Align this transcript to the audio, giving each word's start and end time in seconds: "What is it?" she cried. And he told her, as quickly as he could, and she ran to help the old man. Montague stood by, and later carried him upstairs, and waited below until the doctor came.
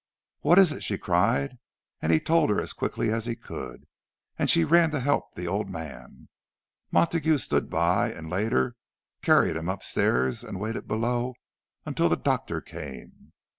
"What 0.39 0.57
is 0.57 0.73
it?" 0.73 0.81
she 0.81 0.97
cried. 0.97 1.59
And 2.01 2.11
he 2.11 2.19
told 2.19 2.49
her, 2.49 2.59
as 2.59 2.73
quickly 2.73 3.11
as 3.11 3.27
he 3.27 3.35
could, 3.35 3.85
and 4.35 4.49
she 4.49 4.63
ran 4.63 4.89
to 4.89 4.99
help 4.99 5.35
the 5.35 5.45
old 5.45 5.69
man. 5.69 6.27
Montague 6.89 7.37
stood 7.37 7.69
by, 7.69 8.11
and 8.11 8.27
later 8.27 8.75
carried 9.21 9.55
him 9.57 9.69
upstairs, 9.69 10.43
and 10.43 10.59
waited 10.59 10.87
below 10.87 11.35
until 11.85 12.09
the 12.09 12.17
doctor 12.17 12.61
came. 12.61 13.31